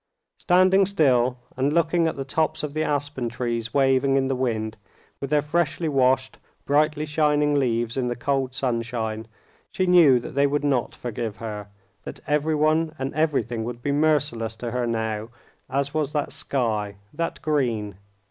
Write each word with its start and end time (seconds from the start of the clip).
Standing 0.39 0.87
still, 0.87 1.37
and 1.55 1.71
looking 1.73 2.07
at 2.07 2.15
the 2.15 2.25
tops 2.25 2.63
of 2.63 2.73
the 2.73 2.83
aspen 2.83 3.29
trees 3.29 3.71
waving 3.71 4.15
in 4.17 4.29
the 4.29 4.35
wind, 4.35 4.75
with 5.19 5.29
their 5.29 5.43
freshly 5.43 5.87
washed, 5.87 6.39
brightly 6.65 7.05
shining 7.05 7.53
leaves 7.53 7.95
in 7.97 8.07
the 8.07 8.15
cold 8.15 8.55
sunshine, 8.55 9.27
she 9.69 9.85
knew 9.85 10.19
that 10.19 10.33
they 10.33 10.47
would 10.47 10.63
not 10.63 10.95
forgive 10.95 11.37
her, 11.37 11.67
that 12.03 12.19
everyone 12.25 12.95
and 12.97 13.13
everything 13.13 13.63
would 13.63 13.83
be 13.83 13.91
merciless 13.91 14.55
to 14.55 14.71
her 14.71 14.87
now 14.87 15.29
as 15.69 15.93
was 15.93 16.13
that 16.13 16.33
sky, 16.33 16.95
that 17.13 17.39
green. 17.43 17.95